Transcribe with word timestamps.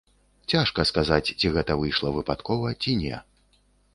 Цяжка 0.53 0.85
сказаць, 0.91 1.33
ці 1.43 1.51
гэта 1.57 1.77
выйшла 1.81 2.13
выпадкова, 2.17 2.67
ці 2.87 2.95
не. 3.05 3.23